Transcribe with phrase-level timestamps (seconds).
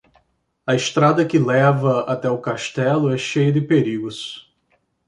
[0.65, 4.51] A estrada que leva até o castelo é cheia de perigos